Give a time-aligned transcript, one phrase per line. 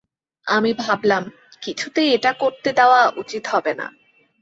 [0.47, 1.23] আমি ভাবলাম,
[1.61, 3.87] কিছুতেই এটা করতে দেওয়া উচিত হবে না।